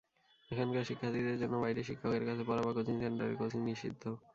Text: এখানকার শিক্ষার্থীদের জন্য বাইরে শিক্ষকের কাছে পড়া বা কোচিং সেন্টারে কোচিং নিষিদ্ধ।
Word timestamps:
এখানকার 0.51 0.87
শিক্ষার্থীদের 0.89 1.39
জন্য 1.41 1.55
বাইরে 1.63 1.81
শিক্ষকের 1.89 2.23
কাছে 2.27 2.43
পড়া 2.45 2.61
বা 2.65 2.71
কোচিং 2.77 2.95
সেন্টারে 3.01 3.33
কোচিং 3.41 3.59
নিষিদ্ধ। 3.67 4.03